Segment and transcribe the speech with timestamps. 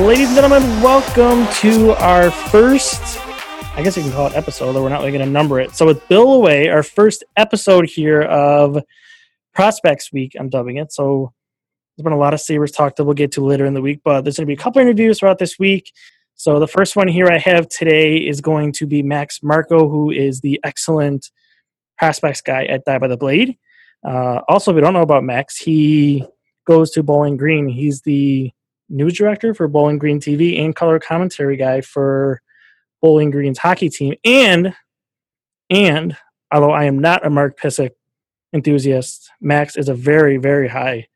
[0.00, 3.20] Ladies and gentlemen, welcome to our first,
[3.76, 5.76] I guess you can call it episode, although we're not really going to number it.
[5.76, 8.82] So, with Bill away, our first episode here of
[9.54, 10.90] Prospects Week, I'm dubbing it.
[10.90, 11.34] So,
[11.96, 14.00] there's been a lot of Sabres talk that we'll get to later in the week,
[14.02, 15.92] but there's going to be a couple interviews throughout this week.
[16.34, 20.10] So, the first one here I have today is going to be Max Marco, who
[20.10, 21.30] is the excellent
[21.98, 23.58] prospects guy at Die by the Blade.
[24.02, 26.24] Uh, also, if you don't know about Max, he
[26.66, 27.68] goes to Bowling Green.
[27.68, 28.50] He's the
[28.90, 32.42] news director for Bowling Green TV and color commentary guy for
[33.00, 34.14] Bowling Green's hockey team.
[34.24, 34.74] And
[35.70, 36.16] and
[36.52, 37.90] although I am not a Mark Pysyk
[38.52, 41.06] enthusiast, Max is a very very high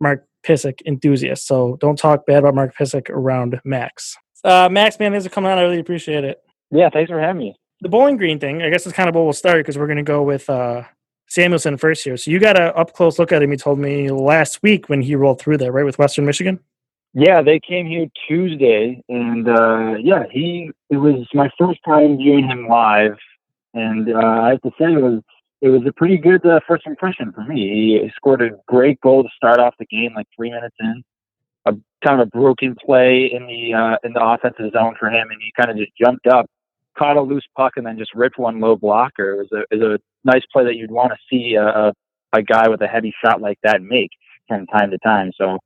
[0.00, 1.46] Mark Pysyk enthusiast.
[1.46, 4.16] So don't talk bad about Mark Pysyk around Max.
[4.44, 5.58] Uh, Max, man, thanks for coming on.
[5.58, 6.40] I really appreciate it.
[6.70, 7.56] Yeah, thanks for having me.
[7.80, 9.96] The Bowling Green thing, I guess, is kind of where we'll start because we're going
[9.98, 10.84] to go with uh,
[11.28, 12.16] Samuelsson first here.
[12.16, 13.50] So you got a up close look at him.
[13.50, 16.60] He told me last week when he rolled through there, right, with Western Michigan.
[17.18, 22.46] Yeah, they came here Tuesday, and uh, yeah, he it was my first time viewing
[22.46, 23.16] him live,
[23.72, 25.22] and uh, I have to say it was
[25.62, 28.02] it was a pretty good uh, first impression for me.
[28.02, 31.02] He scored a great goal to start off the game, like three minutes in,
[31.64, 31.72] a
[32.06, 35.40] kind of a broken play in the uh, in the offensive zone for him, and
[35.40, 36.44] he kind of just jumped up,
[36.98, 39.32] caught a loose puck, and then just ripped one low blocker.
[39.32, 41.94] It was a it was a nice play that you'd want to see a,
[42.34, 44.10] a guy with a heavy shot like that make
[44.48, 45.32] from time to time.
[45.40, 45.56] So,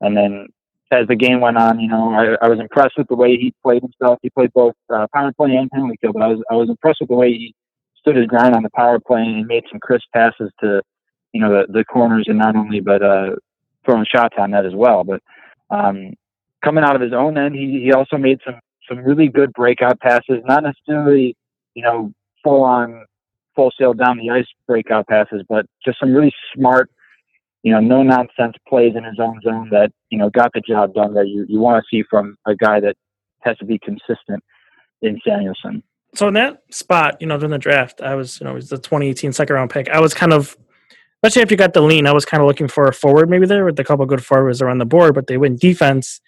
[0.00, 0.48] and then
[0.94, 3.54] as the game went on, you know, I, I was impressed with the way he
[3.62, 4.18] played himself.
[4.22, 7.00] He played both uh, power play and penalty kill, but I was I was impressed
[7.00, 7.54] with the way he
[7.98, 10.82] stood his ground on the power play and made some crisp passes to,
[11.32, 13.30] you know, the, the corners and not only but uh,
[13.84, 15.04] throwing shots on that as well.
[15.04, 15.22] But
[15.70, 16.14] um,
[16.64, 20.00] coming out of his own end, he he also made some some really good breakout
[20.00, 21.36] passes, not necessarily,
[21.74, 22.12] you know,
[22.42, 23.04] full on
[23.56, 26.90] full sail down the ice breakout passes, but just some really smart
[27.64, 30.92] you know, no nonsense plays in his own zone that, you know, got the job
[30.92, 32.94] done that you, you want to see from a guy that
[33.40, 34.44] has to be consistent
[35.00, 35.82] in Samuelsson.
[36.14, 38.68] So in that spot, you know, during the draft, I was, you know, it was
[38.68, 39.88] the 2018 second round pick.
[39.88, 40.56] I was kind of,
[41.22, 43.46] especially if you got the lean, I was kind of looking for a forward maybe
[43.46, 46.20] there with a couple good forwards around the board, but they went defense.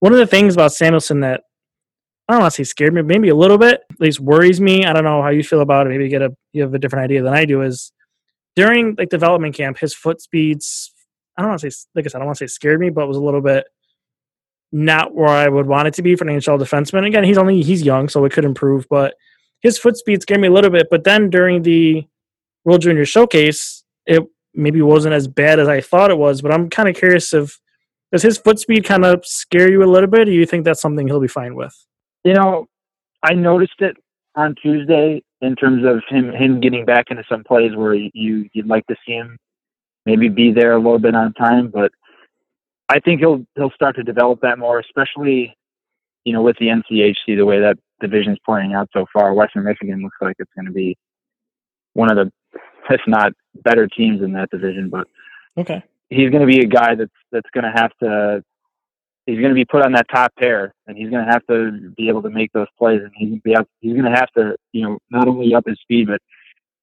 [0.00, 1.42] One of the things about Samuelsson that
[2.28, 4.84] I don't want to say scared me, maybe a little bit, at least worries me.
[4.84, 5.90] I don't know how you feel about it.
[5.90, 7.62] Maybe you get a you have a different idea than I do.
[7.62, 7.92] Is
[8.56, 10.92] during like development camp, his foot speeds,
[11.36, 12.90] I don't want to say, like I said, I don't want to say scared me,
[12.90, 13.66] but was a little bit
[14.72, 17.06] not where I would want it to be for an NHL defenseman.
[17.06, 19.14] Again, he's only, he's young, so it could improve, but
[19.60, 20.88] his foot speed scared me a little bit.
[20.90, 22.04] But then during the
[22.64, 24.22] World Junior Showcase, it
[24.52, 27.60] maybe wasn't as bad as I thought it was, but I'm kind of curious if,
[28.10, 30.64] does his foot speed kind of scare you a little bit, or do you think
[30.64, 31.74] that's something he'll be fine with?
[32.24, 32.66] You know,
[33.22, 33.96] I noticed it
[34.34, 38.66] on Tuesday in terms of him him getting back into some plays where you you'd
[38.66, 39.38] like to see him
[40.06, 41.92] maybe be there a little bit on time, but
[42.88, 45.56] I think he'll he'll start to develop that more, especially
[46.24, 49.34] you know with the NCHC the way that division's playing out so far.
[49.34, 50.96] Western Michigan looks like it's going to be
[51.94, 52.60] one of the
[52.90, 53.32] if not
[53.62, 55.06] better teams in that division, but
[55.56, 58.44] okay, he's going to be a guy that's that's going to have to
[59.26, 61.90] he's going to be put on that top pair, and he's going to have to
[61.96, 64.56] be able to make those plays, and he's be up, he's going to have to
[64.72, 66.20] you know not only up his speed, but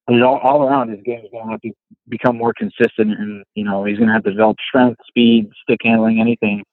[0.09, 1.71] all, all around his game is going to have to
[2.09, 5.79] become more consistent, and you know he's going to have to develop strength, speed, stick
[5.83, 6.63] handling, anything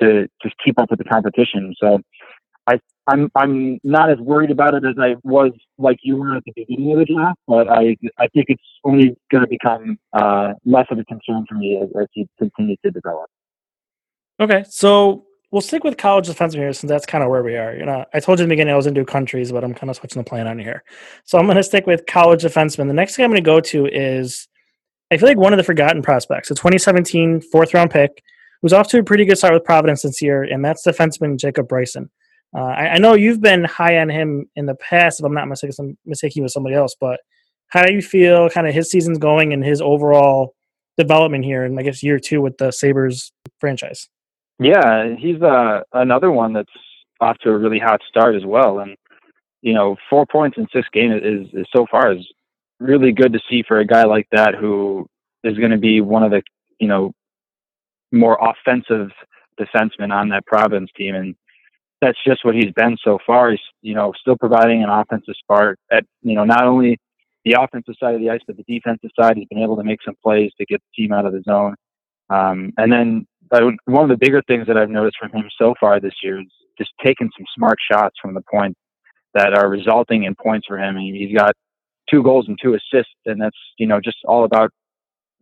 [0.00, 1.74] to just keep up with the competition.
[1.78, 2.00] So
[2.66, 6.44] I I'm I'm not as worried about it as I was like you were at
[6.44, 10.54] the beginning of the draft, but I I think it's only going to become uh,
[10.64, 13.28] less of a concern for me as, as he continues to develop.
[14.40, 17.74] Okay, so we'll stick with college defenseman here since that's kind of where we are.
[17.76, 19.90] You know, I told you in the beginning I was into countries, but I'm kind
[19.90, 20.82] of switching the plan on here.
[21.24, 22.86] So I'm going to stick with college defensemen.
[22.86, 24.48] The next thing I'm going to go to is
[25.10, 28.22] I feel like one of the forgotten prospects, a 2017 fourth round pick,
[28.62, 31.68] who's off to a pretty good start with Providence this year, and that's defenseman Jacob
[31.68, 32.10] Bryson.
[32.56, 35.46] Uh, I, I, know you've been high on him in the past, if I'm not
[35.48, 37.20] mistaken, mistaken with somebody else, but
[37.68, 40.54] how do you feel kind of his season's going and his overall
[40.98, 44.08] development here in, I guess, year two with the Sabres franchise?
[44.60, 46.68] Yeah, he's uh, another one that's
[47.18, 48.80] off to a really hot start as well.
[48.80, 48.94] And,
[49.62, 52.26] you know, four points in six games is, is so far is
[52.78, 55.06] really good to see for a guy like that who
[55.44, 56.42] is going to be one of the,
[56.78, 57.12] you know,
[58.12, 59.10] more offensive
[59.58, 61.14] defensemen on that Providence team.
[61.14, 61.34] And
[62.02, 63.52] that's just what he's been so far.
[63.52, 66.98] He's, you know, still providing an offensive spark at, you know, not only
[67.46, 69.38] the offensive side of the ice, but the defensive side.
[69.38, 71.76] He's been able to make some plays to get the team out of the zone.
[72.28, 75.74] Um, and then uh, one of the bigger things that I've noticed from him so
[75.80, 76.46] far this year is
[76.78, 78.76] just taking some smart shots from the point
[79.34, 80.96] that are resulting in points for him.
[80.96, 81.52] I he's got
[82.10, 84.70] two goals and two assists, and that's you know just all about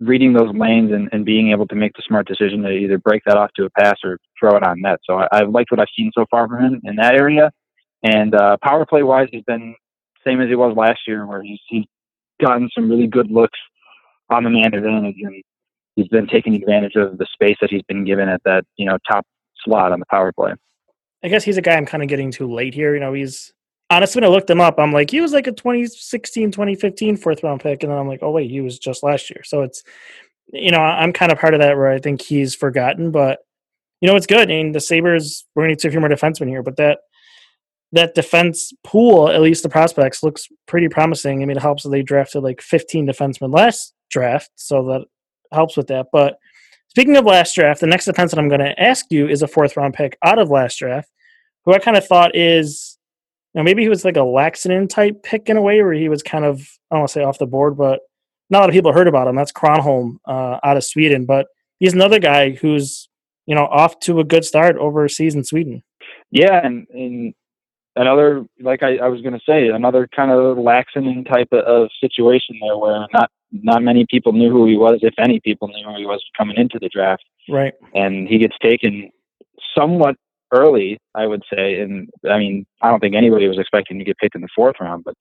[0.00, 3.22] reading those lanes and, and being able to make the smart decision to either break
[3.26, 5.00] that off to a pass or throw it on net.
[5.04, 7.50] So I, I've liked what I've seen so far from him in that area.
[8.04, 9.74] And uh, power play wise, he's been
[10.24, 11.84] same as he was last year, where he's, he's
[12.40, 13.58] gotten some really good looks
[14.30, 15.42] on the man advantage, and
[15.98, 18.96] he's been taking advantage of the space that he's been given at that you know
[19.10, 19.26] top
[19.64, 20.52] slot on the power play.
[21.24, 22.94] I guess he's a guy I'm kind of getting too late here.
[22.94, 23.52] You know, he's
[23.90, 27.42] honestly when I looked him up, I'm like he was like a 2016, 2015 fourth
[27.42, 29.42] round pick, and then I'm like, oh wait, he was just last year.
[29.44, 29.82] So it's
[30.52, 33.40] you know I'm kind of part of that where I think he's forgotten, but
[34.00, 34.42] you know it's good.
[34.42, 37.00] I mean, the Sabres we're going to need a few more defensemen here, but that
[37.92, 41.42] that defense pool, at least the prospects, looks pretty promising.
[41.42, 45.06] I mean, it helps that they drafted like 15 defensemen last draft, so that
[45.52, 46.06] helps with that.
[46.12, 46.38] But
[46.88, 49.48] speaking of last draft, the next defense that I'm going to ask you is a
[49.48, 51.10] fourth round pick out of last draft,
[51.64, 52.98] who I kind of thought is,
[53.54, 56.08] you know, maybe he was like a Laaksonen type pick in a way where he
[56.08, 56.60] was kind of,
[56.90, 58.00] I don't want to say off the board, but
[58.50, 59.36] not a lot of people heard about him.
[59.36, 61.26] That's Kronholm uh, out of Sweden.
[61.26, 61.46] But
[61.78, 63.08] he's another guy who's,
[63.46, 65.82] you know, off to a good start overseas in Sweden.
[66.30, 66.64] Yeah.
[66.64, 67.34] And, and
[67.96, 71.90] another, like I, I was going to say, another kind of Laaksonen type of, of
[72.00, 75.84] situation there where not not many people knew who he was, if any people knew
[75.84, 77.24] who he was coming into the draft.
[77.48, 77.72] Right.
[77.94, 79.10] And he gets taken
[79.76, 80.16] somewhat
[80.52, 81.80] early, I would say.
[81.80, 84.76] And I mean, I don't think anybody was expecting to get picked in the fourth
[84.80, 85.14] round, but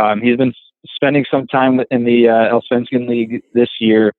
[0.00, 0.52] um, he's been
[0.86, 4.12] spending some time in the uh, Allsvenskan League this year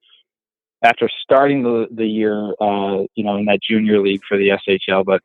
[0.84, 5.06] after starting the, the year, uh, you know, in that junior league for the SHL,
[5.06, 5.22] but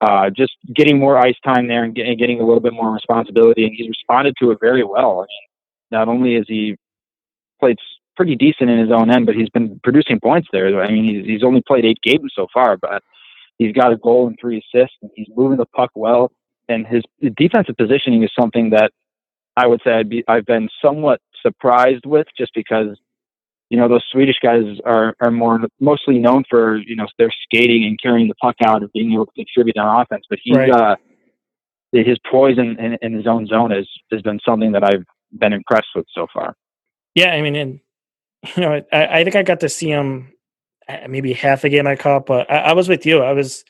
[0.00, 3.64] uh, just getting more ice time there and getting, getting a little bit more responsibility.
[3.64, 5.20] And he's responded to it very well.
[5.20, 5.48] I mean,
[5.90, 6.76] not only is he
[7.60, 7.78] played
[8.16, 10.80] pretty decent in his own end, but he's been producing points there.
[10.80, 13.02] I mean, he's, he's only played eight games so far, but
[13.58, 16.30] he's got a goal and three assists, and he's moving the puck well.
[16.68, 17.02] And his
[17.36, 18.92] defensive positioning is something that
[19.56, 22.98] I would say I'd be, I've been somewhat surprised with, just because
[23.70, 27.84] you know those Swedish guys are are more mostly known for you know their skating
[27.84, 30.24] and carrying the puck out and being able to contribute on offense.
[30.28, 30.70] But he's right.
[30.70, 30.96] uh,
[31.92, 35.04] his poise in, in, in his own zone has has been something that I've
[35.38, 36.54] been impressed with so far.
[37.14, 37.80] Yeah, I mean, and
[38.56, 40.32] you know, I, I think I got to see him
[40.88, 43.22] uh, maybe half a game I caught, but I, I, was with you.
[43.22, 43.64] I was,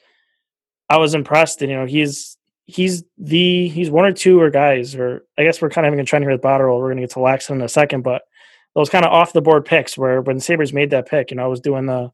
[0.88, 1.62] I was impressed.
[1.62, 2.36] And you know, he's
[2.66, 6.00] he's the he's one or two or guys, or I guess we're kind of having
[6.00, 6.78] a trend here with Botterill.
[6.78, 8.22] We're going to get to Laaksonen in a second, but
[8.74, 11.44] those kind of off the board picks where when Sabres made that pick, you know,
[11.44, 12.10] I was doing the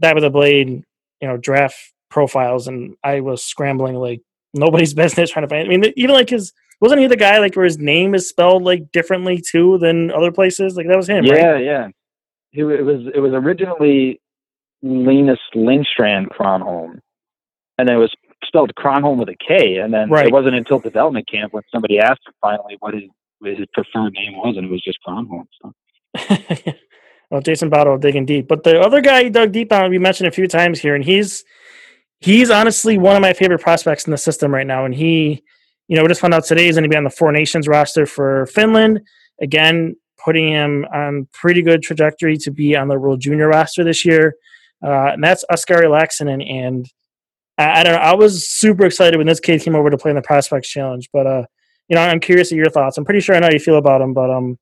[0.00, 1.76] that with a blade, you know, draft
[2.10, 4.22] profiles, and I was scrambling like
[4.54, 5.66] nobody's business trying to find.
[5.66, 8.62] I mean, even like his wasn't he the guy like where his name is spelled
[8.62, 10.76] like differently too than other places?
[10.76, 11.24] Like that was him.
[11.24, 11.64] Yeah, right?
[11.64, 11.88] yeah.
[12.52, 14.20] It, it was it was originally
[14.82, 17.00] Linus Lindstrand Kronholm,
[17.78, 18.12] and it was
[18.44, 19.76] spelled Kronholm with a K.
[19.76, 20.26] And then right.
[20.26, 23.04] it wasn't until development camp when somebody asked him finally what his
[23.38, 25.46] what his preferred name was, and it was just Kronholm.
[25.62, 26.72] So.
[27.30, 30.28] well, Jason Botterill digging deep, but the other guy he dug deep on we mentioned
[30.28, 31.44] a few times here, and he's
[32.20, 35.42] he's honestly one of my favorite prospects in the system right now, and he
[35.88, 37.68] you know, we just found out today he's going to be on the Four Nations
[37.68, 39.00] roster for Finland.
[39.40, 44.04] Again, putting him on pretty good trajectory to be on the World Junior roster this
[44.04, 44.34] year.
[44.84, 46.48] uh, and that's Oskari Laaksonen.
[46.48, 46.90] And
[47.58, 50.10] I, I, don't know, I was super excited when this kid came over to play
[50.10, 51.08] in the Prospects Challenge.
[51.12, 51.44] But uh,
[51.88, 52.98] you know, I'm curious of your thoughts.
[52.98, 54.58] I'm pretty sure I know how you feel about him, but um,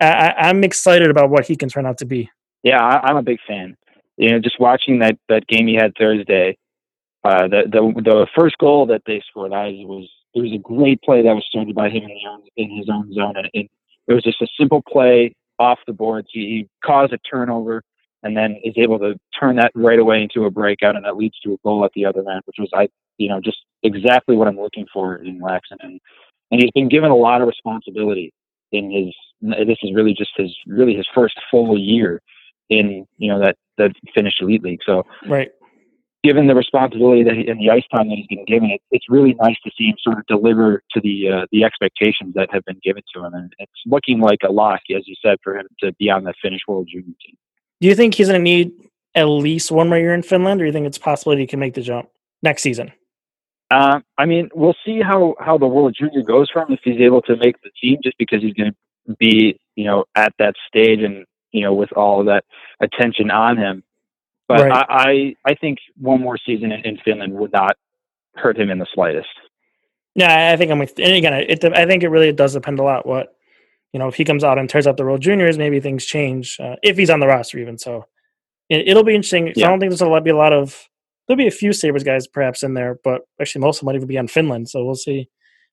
[0.00, 2.30] I, I'm excited about what he can turn out to be.
[2.62, 3.76] Yeah, I, I'm a big fan.
[4.16, 6.56] You know, just watching that that game he had Thursday,
[7.24, 11.00] uh, the the the first goal that they scored, I was it was a great
[11.02, 13.70] play that was started by him in, the, in his own zone, and it,
[14.06, 16.28] was just a simple play off the boards.
[16.32, 17.82] He, he caused a turnover
[18.22, 21.38] and then is able to turn that right away into a breakout, and that leads
[21.40, 24.48] to a goal at the other end, which was I, you know, just exactly what
[24.48, 26.00] I'm looking for in Laaksonen, and
[26.50, 28.32] and he's been given a lot of responsibility
[28.72, 29.14] in his.
[29.40, 32.20] This is really just his really his first full year
[32.70, 34.80] in you know that that Finnish elite league.
[34.84, 35.50] So right,
[36.24, 39.06] given the responsibility that he, and the ice time that he's been given, it, it's
[39.08, 42.64] really nice to see him sort of deliver to the uh, the expectations that have
[42.64, 45.66] been given to him, and it's looking like a lock, as you said, for him
[45.80, 47.36] to be on the Finnish World Junior team.
[47.80, 48.72] Do you think he's going to need
[49.14, 51.60] at least one more year in Finland, or do you think it's possible he can
[51.60, 52.08] make the jump
[52.42, 52.92] next season?
[53.70, 57.00] Uh, I mean, we'll see how how the World Junior goes for him if he's
[57.00, 58.72] able to make the team, just because he's going
[59.06, 62.44] to be, you know, at that stage and you know with all that
[62.80, 63.82] attention on him.
[64.48, 64.86] But right.
[64.88, 67.76] I, I, I think one more season in, in, Finland would not
[68.34, 69.28] hurt him in the slightest.
[70.14, 70.80] Yeah, I think I'm.
[70.80, 73.34] And again, it, I think it really does depend a lot what
[73.92, 76.58] you know, if he comes out and tears out the World Juniors, maybe things change
[76.60, 77.78] uh, if he's on the roster even.
[77.78, 78.04] So
[78.68, 79.52] it, will be interesting.
[79.56, 79.66] Yeah.
[79.66, 80.88] I don't think there's going to be a lot of
[81.26, 83.96] there'll be a few Sabres guys perhaps in there, but actually most of them might
[83.96, 84.68] even be on Finland.
[84.68, 85.28] So we'll see.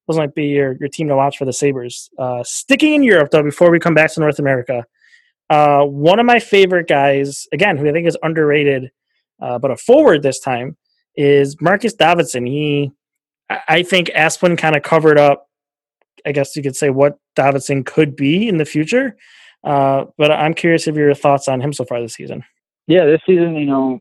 [0.08, 2.10] Those might be your, your team to watch for the Sabres.
[2.18, 4.86] Uh, sticking in Europe though, before we come back to North America,
[5.50, 8.92] uh, one of my favorite guys, again, who I think is underrated,
[9.42, 10.78] uh, but a forward this time,
[11.16, 12.48] is Marcus Davidsson.
[12.48, 12.92] He,
[13.50, 15.46] I think Asplund kind of covered up
[16.26, 19.16] I guess you could say what Davidsson could be in the future.
[19.64, 22.44] Uh, but I'm curious of your thoughts on him so far this season.
[22.88, 24.00] Yeah, this season, you know,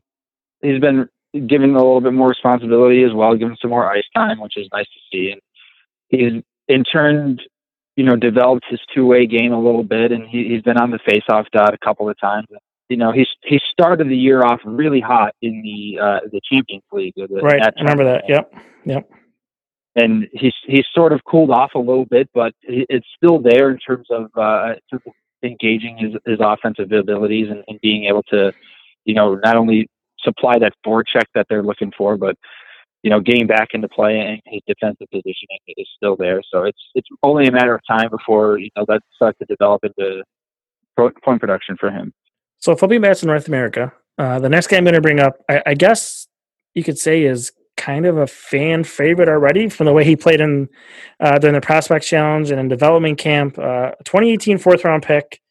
[0.61, 1.07] he's been
[1.47, 4.67] given a little bit more responsibility as well, given some more ice time, which is
[4.73, 5.31] nice to see.
[5.31, 5.41] And
[6.09, 6.85] he's in
[7.95, 10.91] you know, developed his two way game a little bit, and he, has been on
[10.91, 12.47] the face off dot a couple of times.
[12.89, 16.83] You know, he's he started the year off really hot in the uh, the Champions
[16.91, 17.13] League.
[17.15, 18.23] The, right, I remember that.
[18.27, 18.53] Yep,
[18.85, 19.09] yep
[19.95, 23.79] and he's he's sort of cooled off a little bit, but it's still there in
[23.79, 28.23] terms of, uh, in terms of engaging his, his offensive abilities and, and, being able
[28.23, 28.51] to,
[29.05, 29.87] you know, not only
[30.19, 32.35] supply that forecheck that they're looking for, but
[33.05, 36.41] you know, getting back into play and his defensive positioning is still there.
[36.51, 39.83] So it's it's only a matter of time before you know that starts to develop
[39.83, 40.23] into
[40.97, 42.11] point production for him.
[42.57, 45.35] So flipping back in North America, uh, the next guy I'm going to bring up,
[45.47, 46.25] I, I guess
[46.73, 50.41] you could say is kind of a fan favorite already from the way he played
[50.41, 50.67] in
[51.19, 53.59] uh, during the Prospect Challenge and in development camp.
[53.59, 55.41] Uh, 2018 fourth round pick,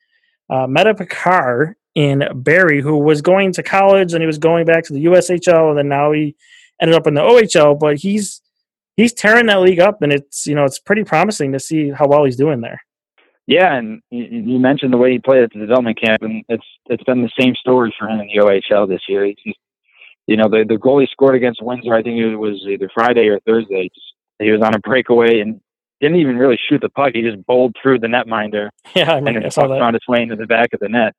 [0.50, 4.82] uh, Matej Pekar in Barrie, who was going to college and he was going back
[4.86, 6.34] to the USHL, and then now he
[6.80, 7.78] ended up in the OHL.
[7.78, 8.40] But he's
[8.96, 12.06] he's tearing that league up, and it's you know it's pretty promising to see how
[12.06, 12.80] well he's doing there.
[13.46, 17.04] Yeah, and you mentioned the way he played at the development camp, and it's it's
[17.04, 19.24] been the same story for him in the OHL this year.
[19.24, 19.54] He's
[20.26, 23.28] you know, the the goal he scored against Windsor, I think it was either Friday
[23.28, 23.90] or Thursday.
[24.38, 25.60] He was on a breakaway and
[26.00, 27.12] didn't even really shoot the puck.
[27.14, 28.70] He just bowled through the netminder.
[28.94, 29.78] Yeah, I mean, and I saw that.
[29.78, 31.14] found its way into the back of the net.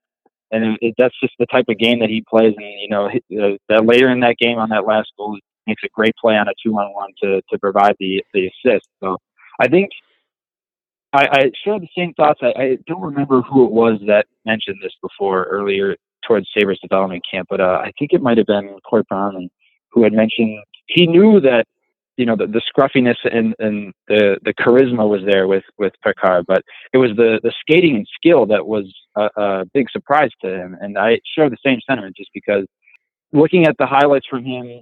[0.52, 2.54] And it, that's just the type of game that he plays.
[2.58, 5.84] And you know, uh, that later in that game on that last goal, he makes
[5.84, 8.88] a great play on a two-on-one to to provide the the assist.
[9.04, 9.18] So
[9.60, 9.90] I think
[11.14, 12.42] I, I shared the same thoughts.
[12.44, 15.96] I, I don't remember who it was that mentioned this before earlier
[16.28, 19.50] towards Sabres development camp, but uh, I think it might have been Corey Pronman
[19.92, 21.66] who had mentioned he knew that
[22.18, 26.44] you know the, the scruffiness and, and the the charisma was there with with Pekar,
[26.48, 30.50] but it was the the skating and skill that was a, a big surprise to
[30.50, 30.78] him.
[30.80, 32.66] And I share the same sentiment just because
[33.34, 34.82] looking at the highlights from him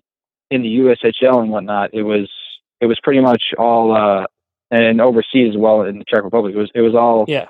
[0.51, 2.29] in the USHL and whatnot, it was
[2.81, 4.25] it was pretty much all uh,
[4.71, 6.53] and overseas as well in the Czech Republic.
[6.55, 7.47] It was it was all yeah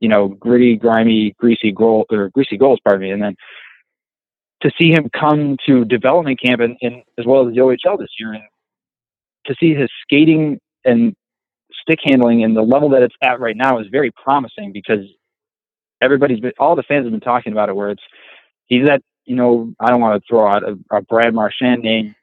[0.00, 3.10] you know, gritty, grimy, greasy goal or greasy goals, pardon me.
[3.10, 3.34] And then
[4.62, 8.08] to see him come to development camp and, and as well as the OHL this
[8.18, 8.42] year and
[9.48, 11.14] to see his skating and
[11.82, 15.04] stick handling and the level that it's at right now is very promising because
[16.00, 18.02] everybody's been, all the fans have been talking about it where it's,
[18.66, 22.14] he's at, you know, I don't want to throw out a, a Brad Marchand name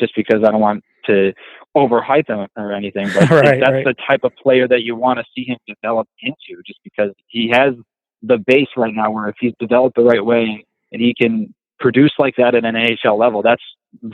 [0.00, 1.32] just because I don't want to
[1.76, 3.84] overhype him or anything, but right, that's right.
[3.84, 7.48] the type of player that you want to see him develop into, just because he
[7.52, 7.74] has
[8.22, 9.10] the base right now.
[9.10, 12.76] Where if he's developed the right way and he can produce like that at an
[12.76, 13.62] AHL level, that's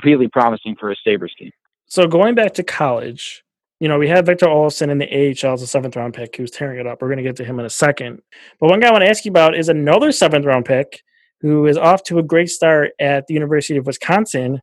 [0.05, 1.51] really promising for a Sabres team.
[1.87, 3.45] So going back to college,
[3.81, 6.51] you know, we had Victor Olofsson in the AHL as a seventh round pick who's
[6.51, 7.03] tearing it up.
[7.03, 8.23] We're going to get to him in a second.
[8.61, 11.03] But one guy I want to ask you about is another seventh round pick
[11.41, 14.61] who is off to a great start at the University of Wisconsin,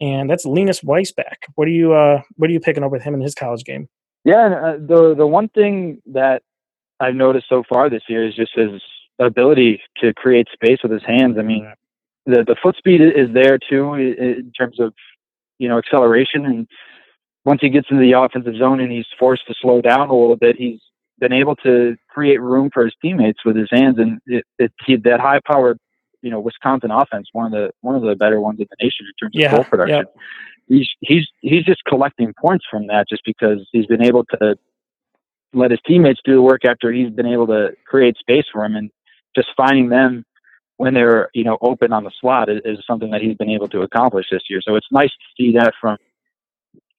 [0.00, 1.36] and that's Linus Weissbach.
[1.56, 3.88] What are you uh, what are you picking up with him in his college game?
[4.24, 6.42] Yeah, uh, the the one thing that
[7.00, 8.80] I've noticed so far this year is just his
[9.18, 11.36] ability to create space with his hands.
[11.38, 11.70] I mean,
[12.26, 14.94] the the foot speed is there too in terms of
[15.62, 16.66] you know acceleration, and
[17.44, 20.36] once he gets into the offensive zone and he's forced to slow down a little
[20.36, 20.80] bit, he's
[21.20, 24.96] been able to create room for his teammates with his hands, and it, it he,
[24.96, 25.78] that high powered
[26.20, 29.06] you know Wisconsin offense, one of the one of the better ones in the nation
[29.06, 29.96] in terms Yeah, of goal production.
[29.98, 30.16] yep.
[30.68, 34.56] He's he's he's just collecting points from that, just because he's been able to
[35.54, 38.74] let his teammates do the work after he's been able to create space for him,
[38.74, 38.90] and
[39.36, 40.24] just finding them
[40.82, 43.68] when they're you know open on the slot is, is something that he's been able
[43.68, 44.60] to accomplish this year.
[44.66, 45.96] So it's nice to see that from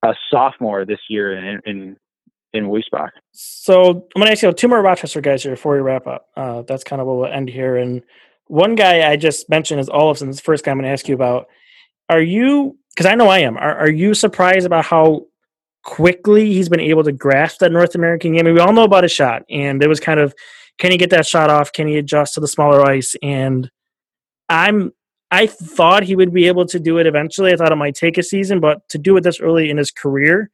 [0.06, 1.98] a sophomore this year in in
[2.54, 3.10] in Weissbach.
[3.34, 6.30] So I'm going to ask you two more Rochester guys here before we wrap up.
[6.38, 7.76] Uh, that's kind of what we'll end here.
[7.76, 8.04] And
[8.48, 10.28] one guy I just mentioned is Olofsson.
[10.28, 11.48] This first guy I'm going to ask you about.
[12.10, 15.26] Are you, because I know I am, are, are you surprised about how
[15.84, 18.42] quickly he's been able to grasp that North American game?
[18.42, 20.36] I mean, we all know about his shot, and it was kind of,
[20.78, 21.72] can he get that shot off?
[21.72, 23.16] Can he adjust to the smaller ice?
[23.22, 23.70] And
[24.50, 24.92] I'm,
[25.32, 27.54] I thought he would be able to do it eventually.
[27.54, 29.92] I thought it might take a season, but to do it this early in his
[29.92, 30.50] career,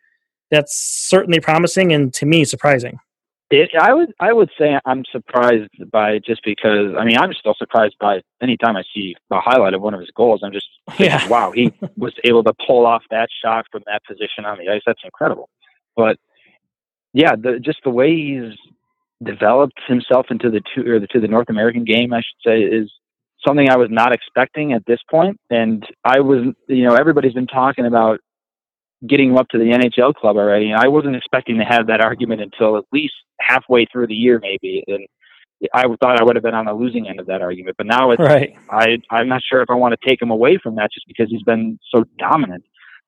[0.52, 2.98] that's certainly promising and to me surprising.
[3.52, 7.34] It, I would I would say I'm surprised by it just because I mean I'm
[7.34, 10.42] still surprised by anytime I see a highlight of one of his goals.
[10.44, 11.28] I'm just thinking, Yeah.
[11.28, 14.82] wow, he was able to pull off that shot from that position on the ice.
[14.86, 15.50] That's incredible.
[15.96, 16.18] But
[17.12, 18.54] yeah, the just the way he's
[19.24, 22.60] developed himself into the two or the, to the North American game, I should say,
[22.62, 22.92] is
[23.46, 25.40] something I was not expecting at this point.
[25.50, 28.20] And I was, you know, everybody's been talking about
[29.08, 30.72] getting him up to the NHL club already.
[30.72, 34.40] And I wasn't expecting to have that argument until at least halfway through the year,
[34.42, 34.84] maybe.
[34.88, 35.08] And
[35.74, 37.78] I thought I would have been on the losing end of that argument.
[37.78, 38.54] But now it's, Right.
[38.70, 41.28] I, I'm not sure if I want to take him away from that just because
[41.30, 42.64] he's been so dominant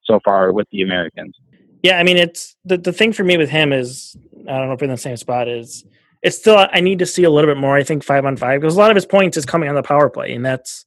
[0.05, 1.35] so far with the Americans.
[1.83, 4.15] Yeah, I mean, it's the the thing for me with him is
[4.47, 5.47] I don't know if we're in the same spot.
[5.47, 5.83] Is
[6.23, 7.75] it's still I need to see a little bit more.
[7.75, 9.83] I think five on five because a lot of his points is coming on the
[9.83, 10.85] power play, and that's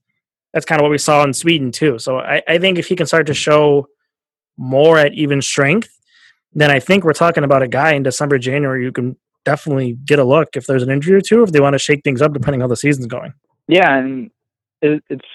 [0.53, 1.99] that's kind of what we saw in Sweden too.
[1.99, 3.89] So I, I think if he can start to show
[4.57, 5.89] more at even strength,
[6.53, 8.85] then I think we're talking about a guy in December, January.
[8.85, 11.75] You can definitely get a look if there's an injury or two, if they want
[11.75, 13.35] to shake things up, depending on how the season's going.
[13.67, 14.31] Yeah, and
[14.81, 15.27] it, it's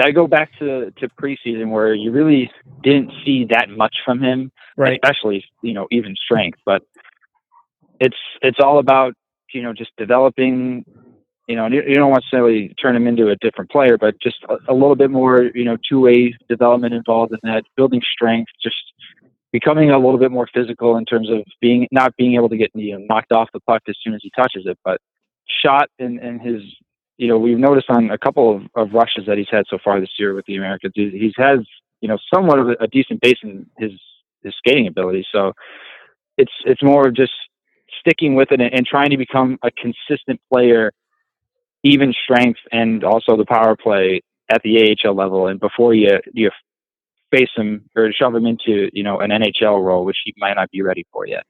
[0.00, 2.50] I go back to to preseason where you really
[2.84, 5.00] didn't see that much from him, Right.
[5.02, 6.60] especially you know even strength.
[6.64, 6.82] But
[7.98, 9.14] it's it's all about
[9.52, 10.84] you know just developing.
[11.46, 14.20] You know, you, you don't want to necessarily turn him into a different player, but
[14.20, 18.02] just a, a little bit more you know two way development involved in that, building
[18.12, 18.76] strength, just
[19.50, 22.70] becoming a little bit more physical in terms of being not being able to get
[22.74, 25.00] you know knocked off the puck as soon as he touches it, but
[25.46, 26.62] shot and and his
[27.18, 30.00] you know, we've noticed on a couple of, of rushes that he's had so far
[30.00, 31.58] this year with the Americans, he he's has,
[32.00, 33.90] you know, somewhat of a, a decent base in his,
[34.44, 35.26] his skating ability.
[35.32, 35.52] So
[36.38, 37.32] it's, it's more of just
[38.00, 40.92] sticking with it and, and trying to become a consistent player,
[41.82, 45.46] even strength and also the power play at the AHL level.
[45.46, 46.50] And before you, you
[47.30, 50.70] face him or shove him into, you know, an NHL role, which he might not
[50.70, 51.44] be ready for yet.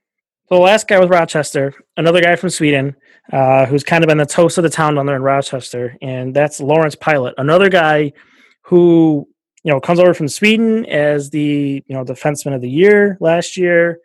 [0.48, 2.96] So the last guy was Rochester, another guy from Sweden,
[3.30, 6.34] uh, who's kind of been the toast of the town down there in Rochester, and
[6.34, 8.12] that's Lawrence Pilut, another guy
[8.62, 9.28] who
[9.62, 13.58] you know comes over from Sweden as the you know defenseman of the year last
[13.58, 13.98] year.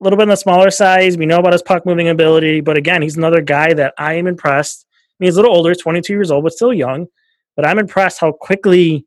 [0.00, 1.18] A little bit on the smaller size.
[1.18, 4.26] We know about his puck moving ability, but again, he's another guy that I am
[4.26, 4.86] impressed.
[4.88, 7.06] I mean, he's a little older, 22 years old, but still young.
[7.54, 9.06] But I'm impressed how quickly,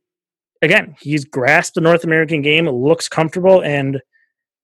[0.62, 2.68] again, he's grasped the North American game.
[2.70, 4.00] Looks comfortable, and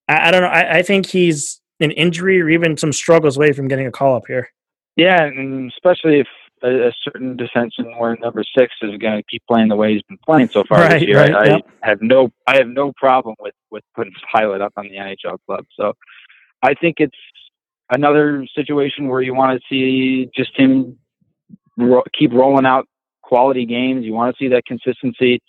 [0.07, 0.49] I, I don't know.
[0.49, 4.15] I, I think he's an injury or even some struggles away from getting a call
[4.15, 4.49] up here.
[4.95, 6.27] Yeah, and especially if
[6.63, 10.03] a, a certain defenseman wearing number six is going to keep playing the way he's
[10.03, 11.61] been playing so far Right, this year, right, I, yep.
[11.83, 15.37] I have no, I have no problem with with putting Pilut up on the NHL
[15.45, 15.65] club.
[15.75, 15.93] So
[16.61, 17.17] I think it's
[17.91, 20.97] another situation where you want to see just him
[21.77, 22.87] ro- keep rolling out
[23.21, 24.05] quality games.
[24.05, 25.41] You want to see that consistency.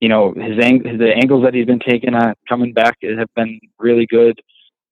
[0.00, 3.60] You know, his ang- the angles that he's been taking on coming back have been
[3.78, 4.40] really good.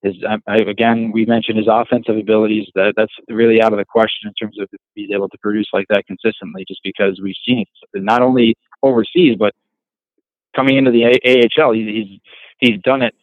[0.03, 2.67] His I, I, again, we mentioned his offensive abilities.
[2.75, 5.87] That that's really out of the question in terms of he's able to produce like
[5.91, 6.65] that consistently.
[6.67, 9.55] Just because we've seen it not only overseas but
[10.55, 12.21] coming into the AHL, he, he's
[12.59, 13.15] he's done it,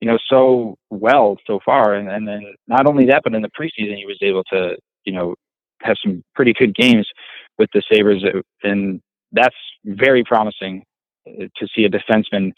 [0.00, 1.94] you know, so well so far.
[1.94, 5.12] And and then not only that, but in the preseason, he was able to, you
[5.12, 5.34] know,
[5.82, 7.08] have some pretty good games
[7.58, 8.24] with the Sabres,
[8.62, 9.00] and
[9.32, 10.84] that's very promising
[11.26, 12.52] uh, to see a defenseman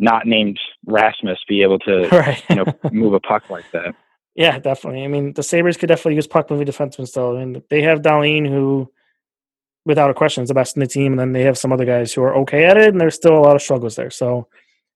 [0.00, 2.42] not named Rasmus be able to right.
[2.48, 3.94] you know move a puck like that.
[4.34, 5.04] yeah, definitely.
[5.04, 7.36] I mean, the Sabres could definitely use puck moving defensemen still.
[7.36, 8.90] I mean, they have Dahlin who
[9.84, 11.12] without a question, is the best in the team.
[11.12, 13.36] And then they have some other guys who are okay at it, and there's still
[13.36, 14.10] a lot of struggles there.
[14.10, 14.48] So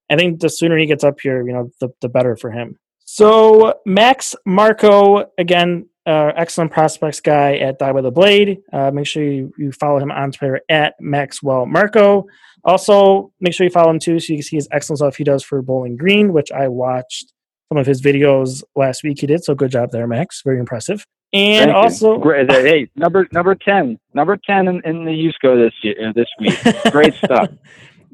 [0.09, 2.77] I think the sooner he gets up here, you know, the, the better for him.
[3.03, 8.59] So Max Marco, again, uh, excellent prospects guy at Die by the Blade.
[8.71, 12.27] Uh, make sure you, you follow him on Twitter at Maxwell Marco.
[12.65, 15.23] Also, make sure you follow him too so you can see his excellent stuff he
[15.23, 17.31] does for Bowling Green, which I watched
[17.69, 19.19] some of his videos last week.
[19.19, 20.41] He did so good job there, Max.
[20.43, 21.05] Very impressive.
[21.31, 22.17] And Thank also.
[22.17, 22.51] Great.
[22.51, 26.57] Hey, number number ten, number ten in, in the USCHO this year, uh, this week.
[26.91, 27.49] Great stuff.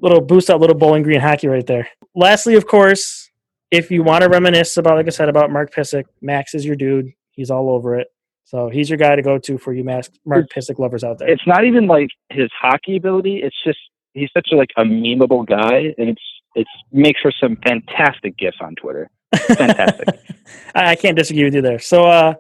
[0.01, 1.87] little boost up, little Bowling Green hockey right there.
[2.15, 3.29] Lastly, of course,
[3.69, 6.75] if you want to reminisce about, like I said, about Mark Pysyk, Max is your
[6.75, 7.11] dude.
[7.31, 8.07] He's all over it.
[8.43, 11.29] So he's your guy to go to for you Max, Mark Pysyk lovers out there.
[11.29, 13.37] It's not even like his hockey ability.
[13.37, 13.79] It's just
[14.13, 16.21] he's such a, like a memeable guy, and it's
[16.56, 19.10] it's makes for some fantastic gifs on Twitter.
[19.34, 20.19] Fantastic.
[20.76, 21.80] I can't disagree with you there.
[21.80, 22.34] So, uh,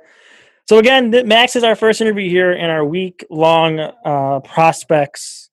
[0.67, 5.49] so again, Max is our first interview here in our week long uh, prospects.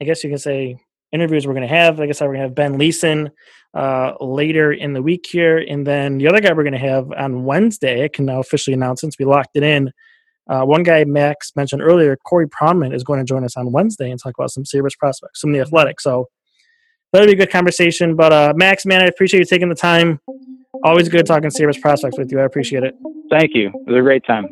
[0.00, 0.78] I guess you can say
[1.12, 1.98] interviews we're going to have.
[1.98, 3.30] Like I said, we're going to have Ben Leeson
[3.74, 7.12] uh, later in the week here, and then the other guy we're going to have
[7.12, 8.04] on Wednesday.
[8.04, 9.92] I can now officially announce since we locked it in.
[10.50, 14.10] Uh, one guy Max mentioned earlier, Corey Pronman, is going to join us on Wednesday
[14.10, 16.00] and talk about some serious prospects from the Athletic.
[16.00, 16.28] So
[17.12, 18.16] that'll be a good conversation.
[18.16, 20.20] But uh, Max, man, I appreciate you taking the time.
[20.84, 22.40] Always good talking serious prospects with you.
[22.40, 22.94] I appreciate it.
[23.30, 23.68] Thank you.
[23.68, 24.48] It was a great time.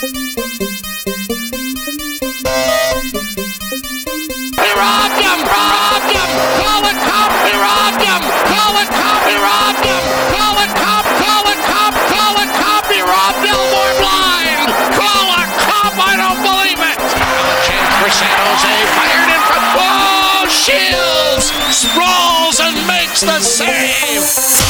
[0.00, 0.49] He
[4.80, 5.38] robbed him!
[5.44, 6.30] Robbed him!
[6.56, 7.30] Call it cop!
[7.60, 8.22] Robbed him!
[8.48, 9.20] Call it cop!
[9.28, 10.02] Robbed him!
[10.32, 11.04] Call it cop!
[11.20, 11.94] Call it cop!
[12.08, 12.84] Call it cop!
[12.88, 14.68] Robbed Elmore blind!
[14.96, 15.94] Call it cop!
[16.00, 16.98] I don't believe it!
[17.68, 18.72] Chance for San Jose.
[18.96, 19.68] Fired in front.
[19.84, 24.69] Oh, Shields sprawls and makes the save!